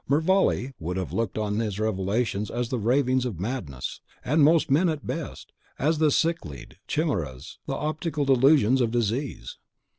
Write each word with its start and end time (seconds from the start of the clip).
Mervale 0.07 0.71
would 0.79 0.97
have 0.97 1.13
looked 1.13 1.37
on 1.37 1.59
his 1.59 1.79
revelations 1.79 2.49
as 2.49 2.69
the 2.69 2.79
ravings 2.79 3.23
of 3.23 3.39
madness, 3.39 4.01
and 4.25 4.41
most 4.43 4.71
men, 4.71 4.89
at 4.89 5.05
best, 5.05 5.51
as 5.77 5.99
the 5.99 6.09
sicklied 6.09 6.77
chimeras, 6.87 7.59
the 7.67 7.75
optical 7.75 8.25
delusions, 8.25 8.81
of 8.81 8.89
disease. 8.89 9.59